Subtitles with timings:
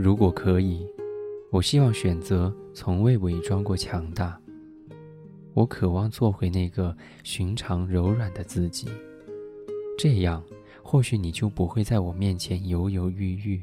[0.00, 0.86] 如果可以，
[1.50, 4.40] 我希望选择从未伪装过强大。
[5.54, 8.86] 我渴望做回那个寻常柔软的自己，
[9.98, 10.40] 这样
[10.84, 13.60] 或许你就不会在我面前犹犹豫豫。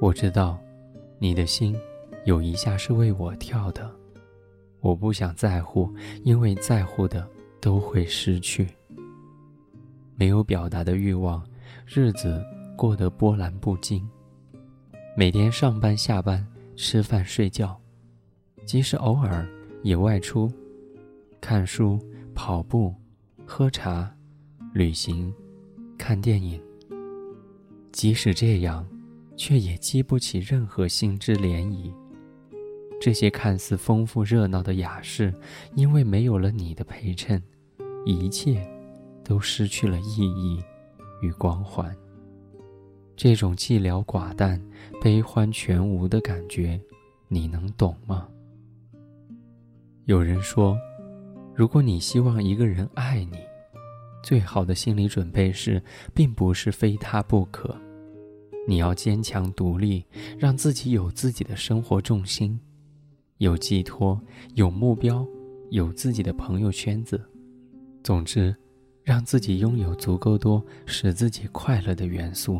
[0.00, 0.58] 我知道，
[1.18, 1.76] 你的心
[2.24, 3.94] 有一下是为我跳的，
[4.80, 5.94] 我不想在乎，
[6.24, 7.28] 因为在乎的
[7.60, 8.66] 都会失去。
[10.16, 11.46] 没有表达的欲望，
[11.86, 12.42] 日子
[12.78, 14.02] 过得波澜不惊。
[15.20, 16.42] 每天上班、下班、
[16.76, 17.78] 吃饭、睡觉，
[18.64, 19.46] 即使偶尔
[19.82, 20.50] 也外出，
[21.42, 22.00] 看书、
[22.34, 22.94] 跑步、
[23.44, 24.10] 喝茶、
[24.72, 25.30] 旅行、
[25.98, 26.58] 看电影。
[27.92, 28.82] 即使这样。
[29.36, 31.92] 却也激不起任何心之涟漪。
[33.00, 35.34] 这些看似丰富热闹的雅事，
[35.74, 37.42] 因为没有了你的陪衬，
[38.06, 38.66] 一切
[39.22, 40.62] 都失去了意义
[41.22, 41.94] 与光环。
[43.22, 44.58] 这种寂寥寡淡、
[44.98, 46.80] 悲欢全无的感觉，
[47.28, 48.26] 你能懂吗？
[50.06, 50.74] 有人说，
[51.54, 53.36] 如果你希望一个人爱你，
[54.22, 55.82] 最好的心理准备是，
[56.14, 57.78] 并不是非他不可。
[58.66, 60.02] 你要坚强独立，
[60.38, 62.58] 让自己有自己的生活重心，
[63.36, 64.18] 有寄托，
[64.54, 65.26] 有目标，
[65.68, 67.20] 有自己的朋友圈子。
[68.02, 68.56] 总之，
[69.04, 72.58] 让自己拥有足够多使自己快乐的元素，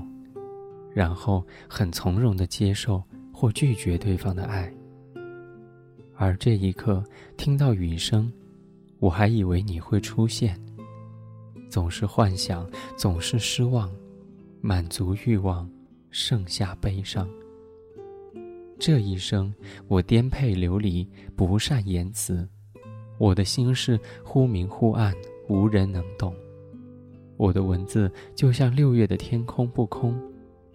[0.94, 3.02] 然后很从容地接受
[3.32, 4.72] 或拒绝对方的爱。
[6.16, 7.02] 而这一刻，
[7.36, 8.32] 听到雨声，
[8.98, 10.60] 我还以为你会出现。
[11.68, 13.90] 总是幻想，总是失望，
[14.60, 15.70] 满足欲望。
[16.12, 17.30] 剩下悲伤。
[18.80, 19.54] 这一生，
[19.86, 22.48] 我颠沛流离，不善言辞，
[23.16, 25.14] 我的心事忽明忽暗，
[25.48, 26.34] 无人能懂。
[27.36, 30.20] 我的文字就像六月的天空不空，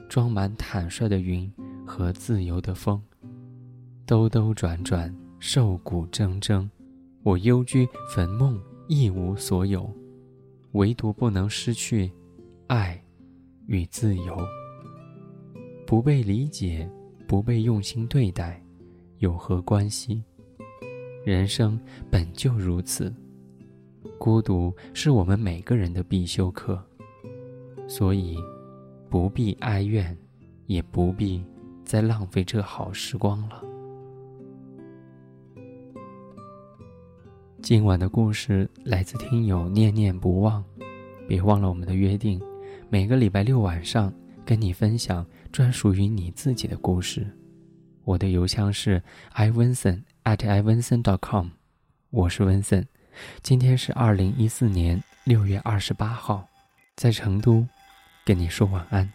[0.08, 1.52] 装满坦率的云
[1.86, 3.02] 和自由的风，
[4.06, 6.68] 兜兜转转，瘦骨铮铮。
[7.24, 9.92] 我幽居坟梦，一无所有，
[10.74, 12.12] 唯独不能失去
[12.68, 13.04] 爱
[13.66, 14.38] 与自由。
[15.88, 16.88] 不被理解，
[17.28, 18.64] 不被用心对待，
[19.18, 20.24] 有何关系？
[21.24, 21.80] 人生
[22.12, 23.12] 本就如此，
[24.20, 26.80] 孤独是我们每个人的必修课，
[27.88, 28.38] 所以
[29.16, 30.14] 不必哀怨，
[30.66, 31.42] 也不必
[31.86, 33.64] 再浪费这好时光了。
[37.62, 40.62] 今晚的故事来自听友念念不忘，
[41.30, 42.42] 别忘了我们的约定，
[42.90, 44.14] 每个礼拜六晚上。
[44.46, 47.26] 跟你分享专属于你自己的故事，
[48.04, 51.02] 我的邮箱是 i v i n c e n at i v i n c e n
[51.02, 51.48] dot com，
[52.10, 52.84] 我是 Vinson，，
[53.42, 56.46] 今天是二零一四年六月二十八号，
[56.98, 57.66] 在成都，
[58.26, 59.14] 跟你说晚安，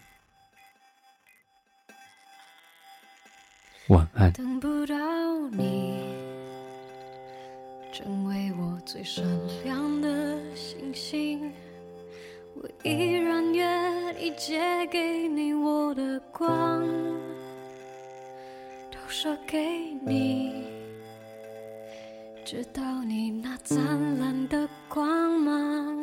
[3.89, 4.31] 晚安。
[4.31, 4.95] 等不到
[5.49, 6.15] 你，
[7.91, 9.25] 成为我最闪
[9.65, 11.51] 亮的星星。
[12.55, 16.81] 我依然愿意借给你我的光，
[18.89, 19.59] 投射给
[20.05, 20.63] 你，
[22.45, 23.77] 直到你那灿
[24.19, 26.00] 烂的光芒，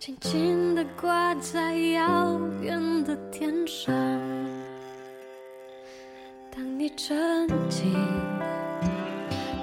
[0.00, 3.92] 轻轻地挂在遥远的天上。
[6.54, 7.92] 当你沉浸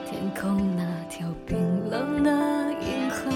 [0.06, 1.57] 天空那条冰
[1.90, 2.29] 冷的
[2.81, 3.31] 银河，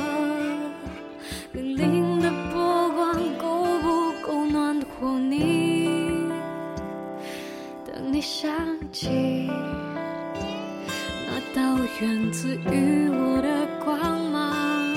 [1.53, 6.27] 粼粼的波光够不够暖和你？
[7.85, 8.19] 当你。
[8.19, 8.51] 想
[8.91, 9.49] 起
[11.25, 13.97] 那道源自于我的光
[14.29, 14.93] 芒，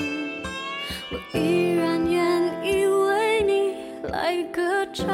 [1.09, 1.39] 我依
[1.69, 1.72] 然
[4.13, 5.07] 来歌唱。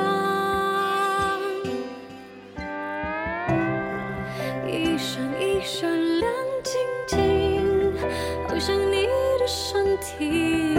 [4.68, 5.90] 一闪一闪
[6.20, 6.30] 亮
[6.62, 6.74] 晶
[7.08, 7.98] 晶，
[8.46, 9.08] 好像你
[9.40, 10.76] 的身体，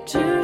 [0.00, 0.39] 我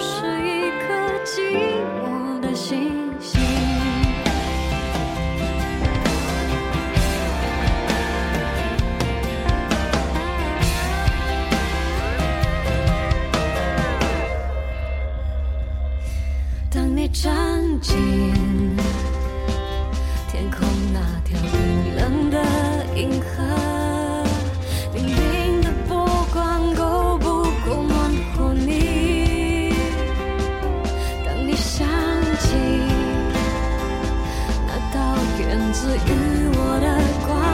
[35.77, 36.89] 赐予我的
[37.27, 37.46] 光